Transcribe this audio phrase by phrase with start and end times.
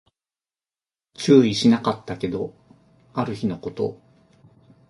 [1.13, 2.55] 注意しなかったけど、
[3.13, 4.01] ある日のこと